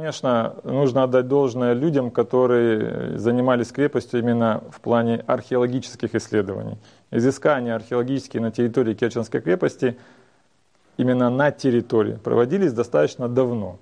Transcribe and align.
конечно, 0.00 0.54
нужно 0.64 1.02
отдать 1.02 1.28
должное 1.28 1.74
людям, 1.74 2.10
которые 2.10 3.18
занимались 3.18 3.70
крепостью 3.70 4.20
именно 4.20 4.62
в 4.70 4.80
плане 4.80 5.22
археологических 5.26 6.14
исследований. 6.14 6.78
Изыскания 7.10 7.74
археологические 7.74 8.40
на 8.40 8.50
территории 8.50 8.94
Керченской 8.94 9.42
крепости 9.42 9.98
именно 10.96 11.28
на 11.28 11.50
территории 11.50 12.14
проводились 12.14 12.72
достаточно 12.72 13.28
давно. 13.28 13.78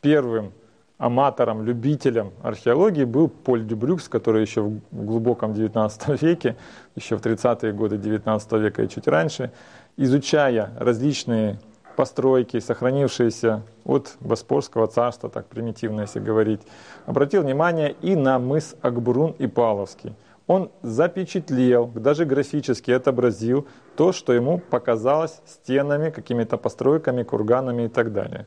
Первым 0.00 0.52
аматором, 0.98 1.64
любителем 1.64 2.30
археологии 2.42 3.04
был 3.04 3.28
Поль 3.28 3.64
Дюбрюкс, 3.64 4.08
который 4.08 4.42
еще 4.42 4.62
в 4.62 4.80
глубоком 4.92 5.52
XIX 5.52 5.90
веке, 6.24 6.54
еще 6.94 7.16
в 7.16 7.22
30-е 7.22 7.72
годы 7.72 7.96
XIX 7.96 8.60
века 8.60 8.84
и 8.84 8.88
чуть 8.88 9.08
раньше, 9.08 9.50
изучая 9.96 10.70
различные 10.78 11.58
постройки, 11.96 12.60
сохранившиеся 12.60 13.62
от 13.84 14.16
Боспорского 14.20 14.86
царства, 14.86 15.28
так 15.28 15.46
примитивно 15.46 16.02
если 16.02 16.20
говорить, 16.20 16.60
обратил 17.06 17.42
внимание 17.42 17.94
и 18.02 18.16
на 18.16 18.38
мыс 18.38 18.74
Акбурун 18.82 19.34
и 19.38 19.46
Павловский. 19.46 20.14
Он 20.46 20.70
запечатлел, 20.82 21.86
даже 21.94 22.24
графически 22.24 22.90
отобразил 22.90 23.68
то, 23.96 24.12
что 24.12 24.32
ему 24.32 24.58
показалось 24.58 25.40
стенами, 25.46 26.10
какими-то 26.10 26.56
постройками, 26.56 27.22
курганами 27.22 27.84
и 27.84 27.88
так 27.88 28.12
далее. 28.12 28.46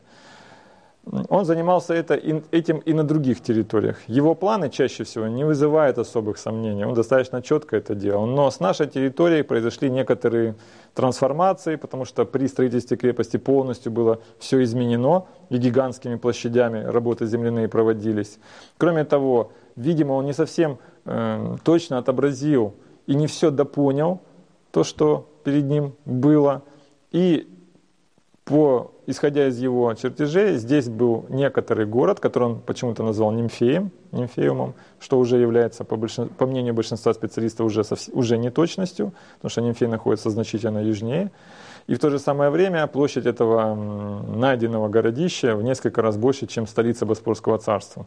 Он 1.05 1.43
занимался 1.43 1.93
это, 1.93 2.13
этим 2.52 2.77
и 2.77 2.93
на 2.93 3.03
других 3.03 3.41
территориях. 3.41 3.98
Его 4.07 4.35
планы 4.35 4.70
чаще 4.70 5.03
всего 5.03 5.27
не 5.27 5.44
вызывают 5.44 5.98
особых 5.98 6.38
сомнений, 6.38 6.85
он 6.85 6.94
достаточно 6.94 7.41
четко 7.41 7.75
это 7.75 7.94
делал. 7.94 8.25
Но 8.25 8.49
с 8.49 8.61
нашей 8.61 8.88
территорией 8.88 9.44
произошли 9.44 9.89
некоторые 9.89 10.55
трансформации, 10.94 11.75
потому 11.75 12.05
что 12.05 12.23
при 12.23 12.47
строительстве 12.47 12.95
крепости 12.95 13.35
полностью 13.35 13.91
было 13.91 14.20
все 14.39 14.63
изменено, 14.63 15.25
и 15.50 15.58
гигантскими 15.58 16.16
площадями 16.16 16.81
работы 16.81 17.25
земляные 17.25 17.67
проводились. 17.67 18.39
Кроме 18.77 19.03
того, 19.03 19.52
видимо, 19.75 20.14
он 20.14 20.25
не 20.25 20.33
совсем 20.33 20.77
э, 21.03 21.58
точно 21.66 21.97
отобразил 21.97 22.75
и 23.08 23.16
не 23.16 23.27
все 23.27 23.52
допонял, 23.52 24.22
то, 24.72 24.86
что 24.86 25.27
перед 25.44 25.66
ним 25.66 25.95
было. 26.05 26.64
И 27.11 27.47
по, 28.45 28.91
исходя 29.08 29.47
из 29.47 29.58
его 29.58 29.94
чертежей, 29.94 30.58
здесь 30.58 30.89
был 30.89 31.25
некоторый 31.30 31.86
город, 31.86 32.19
который 32.19 32.49
он 32.49 32.59
почему-то 32.59 33.02
назвал 33.02 33.31
Нимфеем, 33.31 33.91
Нимфеумом, 34.11 34.73
что 34.99 35.17
уже 35.17 35.38
является, 35.38 35.86
по, 35.86 35.95
большин, 35.95 36.27
по 36.27 36.45
мнению 36.45 36.73
большинства 36.73 37.14
специалистов, 37.14 37.66
уже, 37.66 37.83
уже 38.11 38.38
не 38.38 38.49
точностью, 38.49 39.14
потому 39.36 39.49
что 39.49 39.61
Нимфей 39.61 39.88
находится 39.88 40.30
значительно 40.30 40.80
южнее. 40.80 41.31
И 41.88 41.95
в 41.95 41.99
то 41.99 42.09
же 42.09 42.19
самое 42.19 42.49
время 42.49 42.86
площадь 42.88 43.25
этого 43.25 43.75
найденного 43.75 44.89
городища 44.89 45.55
в 45.55 45.64
несколько 45.64 46.02
раз 46.02 46.17
больше, 46.17 46.45
чем 46.45 46.67
столица 46.67 47.05
Боспорского 47.05 47.59
царства, 47.59 48.05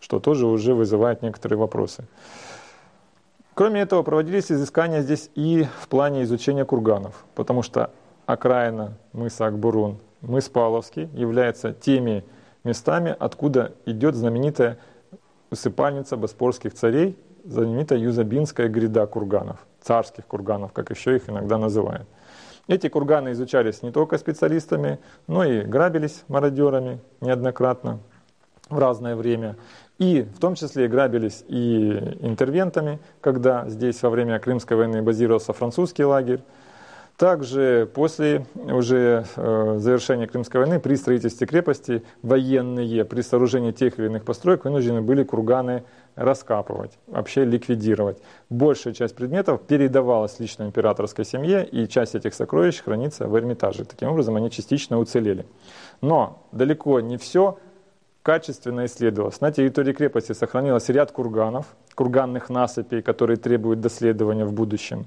что 0.00 0.18
тоже 0.18 0.46
уже 0.46 0.74
вызывает 0.74 1.22
некоторые 1.22 1.58
вопросы. 1.58 2.04
Кроме 3.54 3.80
этого, 3.80 4.02
проводились 4.02 4.52
изыскания 4.52 5.00
здесь 5.00 5.30
и 5.34 5.66
в 5.80 5.88
плане 5.88 6.24
изучения 6.24 6.64
курганов, 6.64 7.24
потому 7.34 7.62
что 7.62 7.90
окраина 8.26 8.98
мыса 9.12 9.46
Акбурун, 9.46 9.98
мыс 10.20 10.48
Павловский, 10.48 11.08
является 11.14 11.72
теми 11.72 12.24
местами, 12.64 13.14
откуда 13.18 13.72
идет 13.86 14.14
знаменитая 14.14 14.78
усыпальница 15.50 16.16
боспорских 16.16 16.74
царей, 16.74 17.16
знаменитая 17.44 17.98
Юзабинская 17.98 18.68
гряда 18.68 19.06
курганов, 19.06 19.64
царских 19.80 20.26
курганов, 20.26 20.72
как 20.72 20.90
еще 20.90 21.16
их 21.16 21.30
иногда 21.30 21.58
называют. 21.58 22.08
Эти 22.68 22.88
курганы 22.88 23.30
изучались 23.30 23.82
не 23.82 23.92
только 23.92 24.18
специалистами, 24.18 24.98
но 25.28 25.44
и 25.44 25.62
грабились 25.62 26.24
мародерами 26.26 26.98
неоднократно 27.20 28.00
в 28.68 28.78
разное 28.78 29.14
время. 29.14 29.56
И 29.98 30.22
в 30.22 30.40
том 30.40 30.56
числе 30.56 30.88
грабились 30.88 31.44
и 31.46 32.16
интервентами, 32.20 32.98
когда 33.20 33.68
здесь 33.68 34.02
во 34.02 34.10
время 34.10 34.40
Крымской 34.40 34.76
войны 34.76 35.00
базировался 35.00 35.52
французский 35.52 36.04
лагерь. 36.04 36.40
Также 37.16 37.90
после 37.94 38.44
уже 38.54 39.24
э, 39.36 39.76
завершения 39.78 40.26
Крымской 40.26 40.60
войны 40.60 40.78
при 40.78 40.96
строительстве 40.96 41.46
крепости 41.46 42.02
военные 42.20 43.06
при 43.06 43.22
сооружении 43.22 43.72
тех 43.72 43.98
или 43.98 44.06
иных 44.06 44.24
построек 44.24 44.64
вынуждены 44.64 45.00
были 45.00 45.22
курганы 45.22 45.84
раскапывать, 46.14 46.98
вообще 47.06 47.44
ликвидировать. 47.44 48.18
Большая 48.50 48.92
часть 48.92 49.16
предметов 49.16 49.62
передавалась 49.62 50.38
лично 50.40 50.64
императорской 50.64 51.24
семье, 51.24 51.64
и 51.64 51.88
часть 51.88 52.14
этих 52.14 52.34
сокровищ 52.34 52.82
хранится 52.82 53.26
в 53.26 53.36
Эрмитаже. 53.36 53.86
Таким 53.86 54.10
образом, 54.10 54.36
они 54.36 54.50
частично 54.50 54.98
уцелели. 54.98 55.46
Но 56.02 56.46
далеко 56.52 57.00
не 57.00 57.16
все 57.16 57.58
качественно 58.22 58.84
исследовалось. 58.84 59.40
На 59.40 59.52
территории 59.52 59.92
крепости 59.94 60.32
сохранилось 60.32 60.88
ряд 60.90 61.12
курганов, 61.12 61.66
курганных 61.94 62.50
насыпей, 62.50 63.00
которые 63.00 63.38
требуют 63.38 63.80
доследования 63.80 64.44
в 64.44 64.52
будущем. 64.52 65.06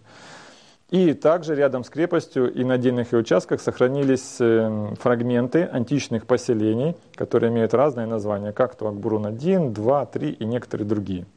И 0.91 1.13
также 1.13 1.53
рядом 1.53 1.83
с 1.83 1.89
крепостью 1.89 2.51
и 2.51 2.63
на 2.63 2.73
отдельных 2.75 3.13
ее 3.13 3.19
участках 3.19 3.61
сохранились 3.61 4.37
э, 4.39 4.95
фрагменты 4.99 5.63
античных 5.63 6.25
поселений, 6.25 6.95
которые 7.13 7.51
имеют 7.51 7.75
разные 7.75 8.07
названия, 8.07 8.53
как 8.53 8.73
то 8.73 8.87
Акбурун-1, 8.87 9.71
2, 9.71 10.05
3 10.07 10.31
и 10.31 10.45
некоторые 10.45 10.87
другие, 10.87 11.27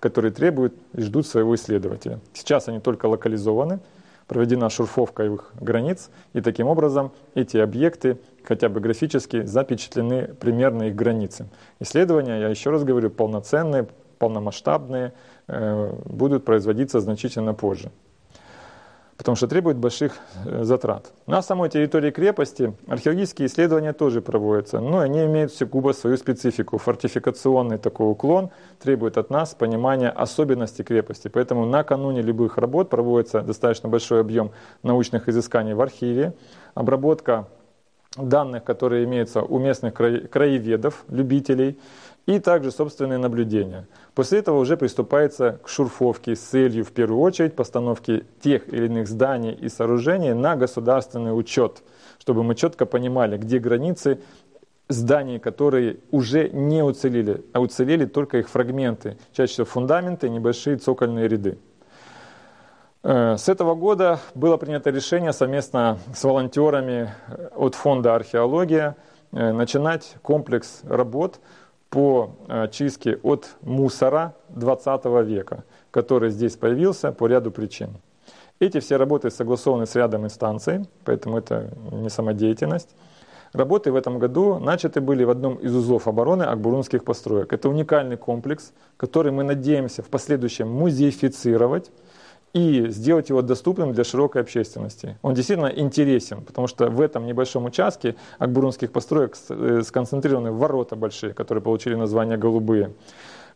которые 0.00 0.32
требуют 0.32 0.74
и 0.92 1.00
ждут 1.00 1.26
своего 1.26 1.54
исследователя. 1.54 2.20
Сейчас 2.34 2.68
они 2.68 2.78
только 2.78 3.06
локализованы, 3.06 3.80
проведена 4.26 4.68
шурфовка 4.68 5.24
их 5.24 5.50
границ, 5.58 6.10
и 6.34 6.42
таким 6.42 6.66
образом 6.66 7.12
эти 7.34 7.56
объекты 7.56 8.18
хотя 8.44 8.68
бы 8.68 8.80
графически 8.80 9.44
запечатлены 9.44 10.34
примерно 10.38 10.84
их 10.84 10.94
границы. 10.94 11.48
Исследования, 11.78 12.38
я 12.38 12.48
еще 12.48 12.68
раз 12.68 12.84
говорю, 12.84 13.08
полноценные, 13.08 13.88
полномасштабные, 14.18 15.14
э, 15.48 15.92
будут 16.04 16.44
производиться 16.44 17.00
значительно 17.00 17.54
позже 17.54 17.90
потому 19.20 19.36
что 19.36 19.46
требует 19.46 19.76
больших 19.76 20.14
э, 20.46 20.64
затрат. 20.64 21.12
На 21.26 21.42
самой 21.42 21.68
территории 21.68 22.10
крепости 22.10 22.72
археологические 22.86 23.48
исследования 23.48 23.92
тоже 23.92 24.22
проводятся, 24.22 24.80
но 24.80 25.00
они 25.00 25.26
имеют 25.26 25.52
сугубо 25.52 25.92
свою 25.92 26.16
специфику. 26.16 26.78
Фортификационный 26.78 27.76
такой 27.76 28.10
уклон 28.10 28.48
требует 28.82 29.18
от 29.18 29.28
нас 29.28 29.54
понимания 29.54 30.08
особенностей 30.08 30.84
крепости. 30.84 31.28
Поэтому 31.28 31.66
накануне 31.66 32.22
любых 32.22 32.56
работ 32.56 32.88
проводится 32.88 33.42
достаточно 33.42 33.90
большой 33.90 34.22
объем 34.22 34.52
научных 34.82 35.28
изысканий 35.28 35.74
в 35.74 35.82
архиве, 35.82 36.32
обработка 36.74 37.46
данных, 38.16 38.64
которые 38.64 39.04
имеются 39.04 39.42
у 39.42 39.58
местных 39.58 39.94
краеведов, 39.94 41.04
любителей, 41.08 41.78
и 42.26 42.38
также 42.38 42.70
собственные 42.70 43.18
наблюдения. 43.18 43.86
После 44.14 44.40
этого 44.40 44.58
уже 44.58 44.76
приступается 44.76 45.60
к 45.64 45.68
шурфовке 45.68 46.36
с 46.36 46.40
целью, 46.40 46.84
в 46.84 46.92
первую 46.92 47.20
очередь, 47.20 47.54
постановки 47.54 48.24
тех 48.40 48.68
или 48.72 48.86
иных 48.86 49.08
зданий 49.08 49.52
и 49.52 49.68
сооружений 49.68 50.32
на 50.32 50.56
государственный 50.56 51.36
учет, 51.36 51.82
чтобы 52.18 52.42
мы 52.42 52.54
четко 52.54 52.84
понимали, 52.84 53.36
где 53.36 53.58
границы 53.58 54.20
зданий, 54.88 55.38
которые 55.38 55.98
уже 56.10 56.48
не 56.50 56.82
уцелели, 56.82 57.44
а 57.52 57.60
уцелели 57.60 58.06
только 58.06 58.38
их 58.38 58.48
фрагменты, 58.48 59.16
чаще 59.32 59.52
всего 59.52 59.66
фундаменты, 59.66 60.28
небольшие 60.28 60.76
цокольные 60.76 61.28
ряды. 61.28 61.58
Э, 63.02 63.36
с 63.36 63.48
этого 63.48 63.74
года 63.74 64.20
было 64.34 64.56
принято 64.56 64.90
решение 64.90 65.32
совместно 65.32 65.98
с 66.14 66.22
волонтерами 66.22 67.10
от 67.54 67.74
фонда 67.74 68.14
«Археология» 68.14 68.96
э, 69.32 69.52
начинать 69.52 70.16
комплекс 70.22 70.82
работ 70.84 71.40
по 71.88 72.36
э, 72.48 72.68
чистке 72.70 73.18
от 73.22 73.48
мусора 73.62 74.34
20 74.50 75.04
века, 75.26 75.64
который 75.90 76.30
здесь 76.30 76.56
появился 76.56 77.10
по 77.12 77.26
ряду 77.26 77.50
причин. 77.50 77.90
Эти 78.58 78.80
все 78.80 78.96
работы 78.96 79.30
согласованы 79.30 79.86
с 79.86 79.94
рядом 79.94 80.26
инстанций, 80.26 80.86
поэтому 81.06 81.38
это 81.38 81.70
не 81.90 82.10
самодеятельность. 82.10 82.94
Работы 83.54 83.90
в 83.90 83.96
этом 83.96 84.18
году 84.18 84.58
начаты 84.58 85.00
были 85.00 85.24
в 85.24 85.30
одном 85.30 85.54
из 85.54 85.74
узлов 85.74 86.06
обороны 86.06 86.42
Акбурунских 86.42 87.02
построек. 87.02 87.52
Это 87.52 87.68
уникальный 87.68 88.18
комплекс, 88.18 88.72
который 88.98 89.32
мы 89.32 89.42
надеемся 89.42 90.02
в 90.02 90.08
последующем 90.08 90.68
музеифицировать 90.68 91.90
и 92.52 92.88
сделать 92.88 93.28
его 93.28 93.42
доступным 93.42 93.92
для 93.92 94.04
широкой 94.04 94.42
общественности. 94.42 95.16
Он 95.22 95.34
действительно 95.34 95.68
интересен, 95.68 96.42
потому 96.42 96.66
что 96.66 96.90
в 96.90 97.00
этом 97.00 97.26
небольшом 97.26 97.64
участке 97.64 98.16
акбурунских 98.38 98.90
построек 98.90 99.36
э, 99.48 99.82
сконцентрированы 99.84 100.50
ворота 100.50 100.96
большие, 100.96 101.32
которые 101.32 101.62
получили 101.62 101.94
название 101.94 102.36
«голубые», 102.36 102.92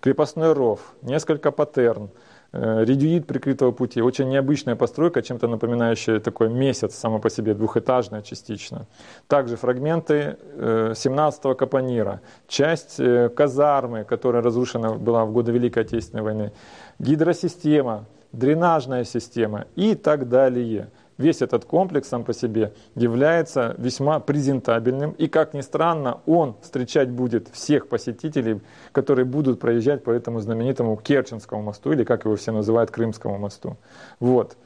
крепостной 0.00 0.52
ров, 0.52 0.94
несколько 1.02 1.50
патерн, 1.50 2.10
э, 2.52 2.84
редюит 2.84 3.26
прикрытого 3.26 3.72
пути. 3.72 4.00
Очень 4.00 4.28
необычная 4.28 4.76
постройка, 4.76 5.22
чем-то 5.22 5.48
напоминающая 5.48 6.20
такой 6.20 6.48
месяц 6.48 6.94
само 6.94 7.18
по 7.18 7.30
себе, 7.30 7.54
двухэтажная 7.54 8.22
частично. 8.22 8.86
Также 9.26 9.56
фрагменты 9.56 10.36
17-го 10.56 11.50
э, 11.50 11.54
капонира, 11.56 12.20
часть 12.46 13.00
казармы, 13.34 14.04
которая 14.04 14.40
разрушена 14.40 14.94
была 14.94 15.24
в 15.24 15.32
годы 15.32 15.50
Великой 15.50 15.82
Отечественной 15.82 16.22
войны, 16.22 16.52
гидросистема, 17.00 18.04
дренажная 18.38 19.04
система 19.04 19.66
и 19.76 19.94
так 19.94 20.28
далее. 20.28 20.90
весь 21.18 21.42
этот 21.42 21.64
комплекс 21.64 22.08
сам 22.08 22.24
по 22.24 22.32
себе 22.32 22.72
является 22.94 23.74
весьма 23.78 24.20
презентабельным. 24.20 25.12
И, 25.12 25.28
как 25.28 25.54
ни 25.54 25.60
странно, 25.60 26.20
он 26.26 26.56
встречать 26.60 27.10
будет 27.10 27.48
всех 27.48 27.88
посетителей, 27.88 28.60
которые 28.92 29.24
будут 29.24 29.60
проезжать 29.60 30.02
по 30.02 30.10
этому 30.10 30.40
знаменитому 30.40 30.96
Керченскому 30.96 31.62
мосту, 31.62 31.92
или 31.92 32.04
как 32.04 32.24
его 32.24 32.36
все 32.36 32.52
называют, 32.52 32.90
Крымскому 32.90 33.38
мосту. 33.38 33.76
Вот. 34.20 34.56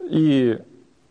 И 0.00 0.58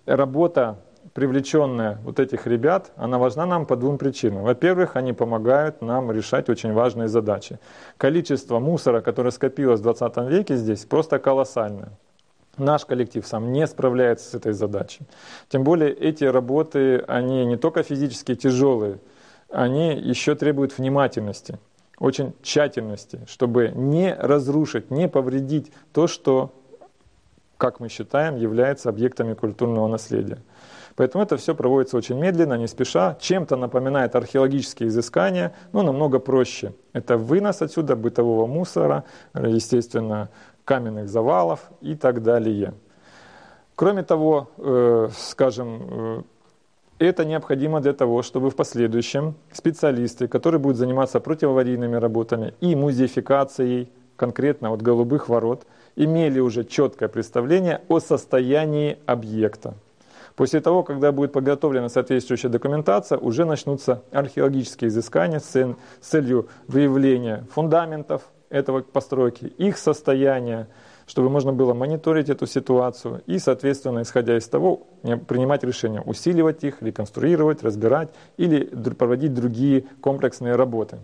работа 0.06 0.80
привлеченная 1.14 2.00
вот 2.04 2.20
этих 2.20 2.48
ребят, 2.48 2.92
она 2.96 3.18
важна 3.18 3.46
нам 3.46 3.66
по 3.66 3.76
двум 3.76 3.98
причинам. 3.98 4.44
Во-первых, 4.44 4.96
они 4.96 5.14
помогают 5.14 5.82
нам 5.82 6.12
решать 6.12 6.50
очень 6.50 6.74
важные 6.74 7.08
задачи. 7.08 7.60
Количество 7.98 8.60
мусора, 8.60 9.02
которое 9.02 9.32
скопилось 9.32 9.80
в 9.80 9.84
20 9.84 10.18
веке 10.30 10.56
здесь, 10.56 10.86
просто 10.86 11.20
колоссальное. 11.20 11.92
Наш 12.58 12.86
коллектив 12.86 13.26
сам 13.28 13.52
не 13.52 13.68
справляется 13.68 14.30
с 14.30 14.34
этой 14.34 14.54
задачей. 14.54 15.02
Тем 15.50 15.64
более 15.64 15.94
эти 15.94 16.24
работы, 16.24 17.00
они 17.08 17.46
не 17.46 17.58
только 17.58 17.84
физически 17.84 18.34
тяжелые, 18.36 19.00
они 19.50 19.96
еще 19.96 20.36
требуют 20.36 20.78
внимательности, 20.78 21.60
очень 22.00 22.34
тщательности, 22.42 23.22
чтобы 23.28 23.72
не 23.76 24.14
разрушить, 24.14 24.90
не 24.90 25.08
повредить 25.10 25.72
то, 25.94 26.08
что, 26.08 26.54
как 27.58 27.80
мы 27.80 27.90
считаем, 27.90 28.38
является 28.38 28.90
объектами 28.90 29.34
культурного 29.34 29.88
наследия. 29.88 30.40
Поэтому 30.96 31.24
это 31.24 31.36
все 31.36 31.54
проводится 31.54 31.98
очень 31.98 32.18
медленно, 32.18 32.54
не 32.54 32.68
спеша. 32.68 33.18
Чем-то 33.20 33.58
напоминает 33.58 34.16
археологические 34.16 34.90
изыскания, 34.90 35.54
но 35.74 35.84
намного 35.84 36.20
проще. 36.20 36.74
Это 36.94 37.18
вынос 37.18 37.62
отсюда 37.62 37.96
бытового 37.96 38.48
мусора, 38.48 39.04
естественно, 39.34 40.30
каменных 40.64 41.10
завалов 41.10 41.60
и 41.82 41.96
так 41.96 42.24
далее. 42.24 42.74
Кроме 43.76 44.04
того, 44.04 44.50
э, 44.58 45.10
скажем, 45.18 45.82
э, 45.90 46.22
это 47.00 47.26
необходимо 47.26 47.82
для 47.82 47.92
того, 47.92 48.22
чтобы 48.22 48.50
в 48.50 48.56
последующем 48.56 49.36
специалисты, 49.52 50.30
которые 50.30 50.60
будут 50.60 50.78
заниматься 50.78 51.20
противоаварийными 51.20 51.98
работами 51.98 52.54
и 52.62 52.74
музеификацией 52.74 53.90
конкретно 54.16 54.70
вот 54.70 54.82
голубых 54.82 55.28
ворот, 55.28 55.66
имели 55.98 56.40
уже 56.40 56.64
четкое 56.64 57.10
представление 57.10 57.82
о 57.90 58.00
состоянии 58.00 58.98
объекта. 59.06 59.74
После 60.36 60.60
того, 60.60 60.84
когда 60.84 61.12
будет 61.12 61.32
подготовлена 61.32 61.88
соответствующая 61.88 62.50
документация, 62.50 63.18
уже 63.18 63.46
начнутся 63.46 64.04
археологические 64.12 64.90
изыскания 64.90 65.40
с 65.40 65.76
целью 66.02 66.50
выявления 66.68 67.46
фундаментов 67.52 68.24
этого 68.50 68.82
постройки, 68.82 69.46
их 69.46 69.78
состояния, 69.78 70.68
чтобы 71.08 71.30
можно 71.30 71.54
было 71.54 71.74
мониторить 71.74 72.30
эту 72.30 72.48
ситуацию 72.48 73.22
и, 73.28 73.40
соответственно, 73.40 74.02
исходя 74.02 74.38
из 74.38 74.48
того, 74.48 74.88
принимать 75.28 75.64
решения, 75.64 76.02
усиливать 76.02 76.64
их, 76.64 76.82
реконструировать, 76.82 77.64
разбирать 77.64 78.10
или 78.38 78.66
проводить 78.66 79.34
другие 79.34 79.86
комплексные 80.02 80.56
работы. 80.56 81.00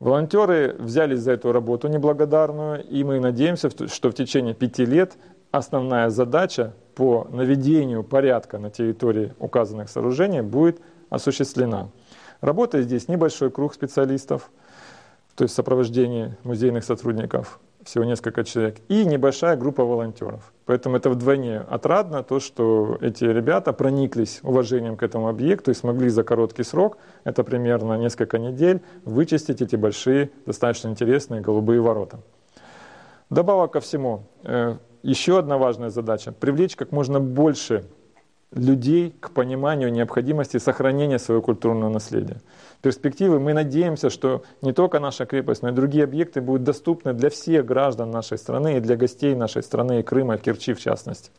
Волонтеры 0.00 0.74
взялись 0.78 1.20
за 1.20 1.32
эту 1.32 1.52
работу 1.52 1.86
неблагодарную, 1.86 2.82
и 2.82 3.04
мы 3.04 3.20
надеемся, 3.20 3.68
что 3.88 4.10
в 4.10 4.14
течение 4.14 4.54
пяти 4.54 4.86
лет 4.86 5.18
основная 5.50 6.08
задача 6.08 6.74
по 7.00 7.26
наведению 7.30 8.04
порядка 8.04 8.58
на 8.58 8.68
территории 8.68 9.32
указанных 9.38 9.88
сооружений 9.88 10.42
будет 10.42 10.82
осуществлена. 11.08 11.88
Работает 12.42 12.84
здесь 12.84 13.08
небольшой 13.08 13.50
круг 13.50 13.72
специалистов, 13.72 14.50
то 15.34 15.44
есть 15.44 15.54
сопровождение 15.54 16.36
музейных 16.42 16.84
сотрудников, 16.84 17.58
всего 17.84 18.04
несколько 18.04 18.44
человек, 18.44 18.80
и 18.88 19.06
небольшая 19.06 19.56
группа 19.56 19.82
волонтеров. 19.82 20.52
Поэтому 20.66 20.98
это 20.98 21.08
вдвойне 21.08 21.60
отрадно, 21.60 22.22
то, 22.22 22.38
что 22.38 22.98
эти 23.00 23.24
ребята 23.24 23.72
прониклись 23.72 24.40
уважением 24.42 24.98
к 24.98 25.02
этому 25.02 25.28
объекту 25.28 25.70
и 25.70 25.74
смогли 25.74 26.10
за 26.10 26.22
короткий 26.22 26.64
срок, 26.64 26.98
это 27.24 27.44
примерно 27.44 27.94
несколько 27.94 28.38
недель, 28.38 28.82
вычистить 29.06 29.62
эти 29.62 29.76
большие, 29.76 30.32
достаточно 30.44 30.88
интересные 30.88 31.40
голубые 31.40 31.80
ворота. 31.80 32.20
Добавок 33.30 33.72
ко 33.72 33.80
всему, 33.80 34.24
э, 34.42 34.76
еще 35.02 35.38
одна 35.38 35.58
важная 35.58 35.90
задача– 35.90 36.32
привлечь 36.40 36.76
как 36.76 36.92
можно 36.92 37.20
больше 37.20 37.84
людей 38.52 39.14
к 39.20 39.30
пониманию 39.30 39.92
необходимости 39.92 40.56
сохранения 40.58 41.18
своего 41.18 41.42
культурного 41.42 41.88
наследия. 41.88 42.40
Перспективы 42.82 43.38
мы 43.38 43.52
надеемся, 43.52 44.10
что 44.10 44.42
не 44.60 44.72
только 44.72 44.98
наша 44.98 45.24
крепость, 45.24 45.62
но 45.62 45.68
и 45.68 45.72
другие 45.72 46.04
объекты 46.04 46.40
будут 46.40 46.64
доступны 46.64 47.12
для 47.12 47.30
всех 47.30 47.64
граждан 47.64 48.10
нашей 48.10 48.38
страны 48.38 48.78
и 48.78 48.80
для 48.80 48.96
гостей 48.96 49.34
нашей 49.34 49.62
страны 49.62 50.00
и 50.00 50.02
Крыма, 50.02 50.36
Керчи 50.38 50.72
в 50.72 50.80
частности. 50.80 51.30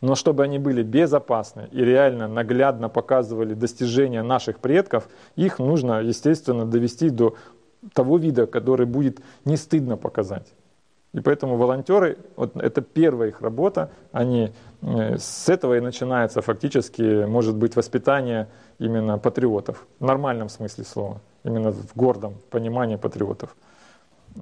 Но 0.00 0.16
чтобы 0.16 0.42
они 0.42 0.58
были 0.58 0.82
безопасны 0.82 1.68
и 1.70 1.84
реально 1.84 2.26
наглядно 2.26 2.88
показывали 2.88 3.54
достижения 3.54 4.22
наших 4.22 4.58
предков, 4.58 5.08
их 5.36 5.60
нужно, 5.60 6.00
естественно, 6.00 6.66
довести 6.66 7.08
до 7.10 7.36
того 7.92 8.18
вида, 8.18 8.46
который 8.46 8.86
будет 8.86 9.20
не 9.44 9.56
стыдно 9.56 9.96
показать. 9.96 10.52
И 11.14 11.20
поэтому 11.20 11.56
волонтеры, 11.56 12.18
вот 12.34 12.56
это 12.56 12.82
первая 12.82 13.28
их 13.28 13.40
работа, 13.40 13.90
они 14.10 14.52
э, 14.82 15.16
с 15.16 15.48
этого 15.48 15.76
и 15.76 15.80
начинается 15.80 16.42
фактически, 16.42 17.24
может 17.24 17.54
быть, 17.54 17.76
воспитание 17.76 18.48
именно 18.80 19.16
патриотов, 19.18 19.86
в 20.00 20.04
нормальном 20.04 20.48
смысле 20.48 20.84
слова, 20.84 21.20
именно 21.44 21.70
в 21.70 21.94
гордом 21.94 22.34
понимании 22.50 22.96
патриотов. 22.96 23.54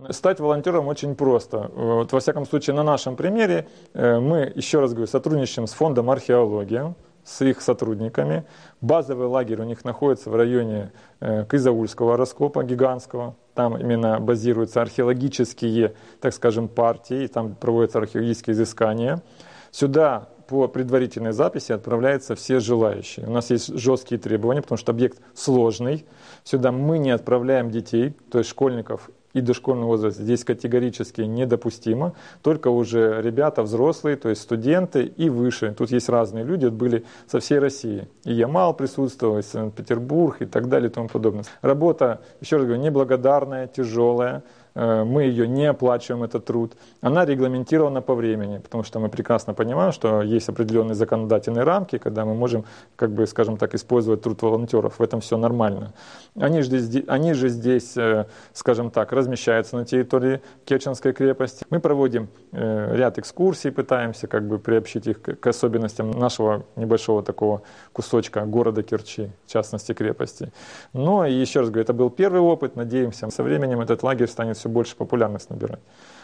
Стать 0.09 0.41
волонтером 0.41 0.89
очень 0.89 1.15
просто. 1.15 1.71
Вот, 1.75 2.11
во 2.13 2.21
всяком 2.21 2.47
случае, 2.47 2.75
на 2.75 2.83
нашем 2.83 3.17
примере 3.17 3.69
э, 3.93 4.19
мы, 4.19 4.51
еще 4.55 4.81
раз 4.81 4.93
говорю, 4.93 5.07
сотрудничаем 5.07 5.67
с 5.67 5.75
фондом 5.75 6.09
археология, 6.09 6.95
с 7.25 7.43
их 7.43 7.61
сотрудниками. 7.61 8.45
Базовый 8.81 9.29
лагерь 9.29 9.61
у 9.61 9.65
них 9.65 9.85
находится 9.85 10.31
в 10.31 10.37
районе 10.37 10.93
э, 11.21 11.45
Кызаульского 11.45 12.17
раскопа 12.17 12.65
гигантского. 12.65 13.37
Там 13.55 13.77
именно 13.77 14.19
базируются 14.21 14.83
археологические, 14.83 15.95
так 16.21 16.35
скажем, 16.35 16.69
партии, 16.69 17.27
там 17.27 17.55
проводятся 17.55 17.99
археологические 17.99 18.55
изыскания. 18.55 19.23
Сюда 19.71 20.29
по 20.49 20.69
предварительной 20.69 21.33
записи 21.33 21.73
отправляются 21.73 22.35
все 22.35 22.61
желающие. 22.61 23.27
У 23.27 23.31
нас 23.31 23.51
есть 23.51 23.75
жесткие 23.79 24.21
требования, 24.21 24.61
потому 24.63 24.79
что 24.79 24.93
объект 24.93 25.19
сложный. 25.35 26.05
Сюда 26.45 26.73
мы 26.73 26.99
не 26.99 27.11
отправляем 27.11 27.71
детей, 27.71 28.15
то 28.31 28.39
есть 28.39 28.51
школьников 28.51 29.11
и 29.33 29.41
дошкольный 29.41 29.85
возраст 29.85 30.19
здесь 30.19 30.45
категорически 30.45 31.23
недопустимо. 31.23 32.15
Только 32.43 32.69
уже 32.69 33.21
ребята 33.23 33.63
взрослые, 33.63 34.17
то 34.17 34.29
есть 34.29 34.43
студенты 34.43 35.05
и 35.05 35.31
выше. 35.31 35.75
Тут 35.77 35.91
есть 35.91 36.09
разные 36.09 36.45
люди, 36.45 36.67
были 36.67 37.05
со 37.27 37.41
всей 37.41 37.59
России. 37.59 38.09
И 38.25 38.33
Ямал 38.33 38.75
присутствовал, 38.75 39.39
и 39.39 39.43
Санкт-Петербург 39.43 40.43
и 40.43 40.47
так 40.47 40.69
далее 40.69 40.91
и 40.91 40.93
тому 40.93 41.09
подобное. 41.09 41.45
Работа, 41.61 42.21
еще 42.41 42.57
раз 42.57 42.67
говорю, 42.67 42.83
неблагодарная, 42.83 43.67
тяжелая. 43.67 44.43
Э, 44.75 45.05
мы 45.05 45.25
ее 45.25 45.47
не 45.49 45.67
оплачиваем, 45.67 46.23
этот 46.25 46.45
труд. 46.45 46.73
Она 47.01 47.25
регламентирована 47.25 48.03
по 48.03 48.15
времени, 48.15 48.59
потому 48.59 48.85
что 48.85 49.01
мы 49.01 49.09
прекрасно 49.09 49.55
понимаем, 49.55 49.93
что 49.93 50.23
есть 50.23 50.49
определенные 50.49 50.95
законодательные 50.95 51.65
рамки, 51.65 51.99
когда 51.99 52.25
мы 52.25 52.35
можем, 52.35 52.65
как 52.97 53.11
бы, 53.11 53.27
скажем 53.27 53.57
так, 53.57 53.75
использовать 53.75 54.23
труд 54.23 54.43
волонтеров. 54.43 54.99
В 54.99 55.03
этом 55.03 55.21
все 55.21 55.37
нормально. 55.37 55.93
Они 56.39 56.63
же 56.63 56.79
здесь, 56.79 57.05
они 57.09 57.35
же 57.35 57.49
здесь 57.49 57.97
э, 57.97 58.27
скажем 58.53 58.91
так, 58.91 59.13
размещаются 59.13 59.77
на 59.77 59.85
территории 59.85 60.41
Керченской 60.65 61.13
крепости. 61.13 61.65
Мы 61.71 61.81
проводим 61.81 62.29
э, 62.53 62.97
ряд 62.97 63.19
экскурсий, 63.19 63.71
пытаемся 63.71 64.27
как 64.27 64.47
бы 64.47 64.59
приобщить 64.59 65.07
их 65.07 65.23
к 65.23 65.47
особенностям 65.47 66.11
нашего 66.11 66.65
небольшого 66.77 67.23
такого 67.23 67.63
кусочка 67.93 68.45
города 68.45 68.83
Керчи, 68.83 69.31
в 69.47 69.53
частности 69.53 69.93
крепости. 69.93 70.53
Но 70.93 71.27
еще 71.27 71.61
раз 71.61 71.71
говорю, 71.71 71.83
это 71.83 71.93
был 71.93 72.11
первый 72.11 72.41
опыт. 72.41 72.77
Надеемся, 72.77 73.31
со 73.31 73.43
временем 73.43 73.81
этот 73.81 74.03
лагерь 74.03 74.29
станет 74.29 74.59
все 74.63 74.69
больше 74.69 74.97
популярность 74.97 75.51
набирать. 75.51 75.81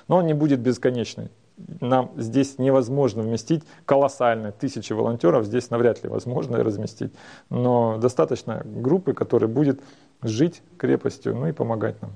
Но 0.06 0.18
он 0.18 0.26
не 0.26 0.34
будет 0.34 0.60
бесконечный. 0.60 1.28
Нам 1.80 2.12
здесь 2.16 2.58
невозможно 2.58 3.22
вместить 3.22 3.64
колоссальные 3.84 4.52
тысячи 4.52 4.92
волонтеров, 4.92 5.44
здесь 5.44 5.70
навряд 5.70 6.04
ли 6.04 6.08
возможно 6.08 6.62
разместить. 6.62 7.12
Но 7.50 7.98
достаточно 7.98 8.62
группы, 8.64 9.12
которая 9.12 9.50
будет 9.50 9.80
жить 10.22 10.62
крепостью, 10.76 11.34
ну 11.34 11.48
и 11.48 11.52
помогать 11.52 12.00
нам. 12.00 12.12